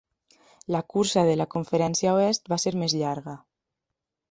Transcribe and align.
La 0.75 0.79
cursa 0.93 1.23
de 1.27 1.35
la 1.41 1.47
Conferència 1.57 2.15
Oest 2.23 2.51
va 2.55 2.61
ser 2.65 2.75
més 2.85 2.99
llarga. 3.03 3.39